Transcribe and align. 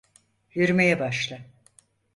Yürümeye 0.53 0.99
başla. 0.99 1.39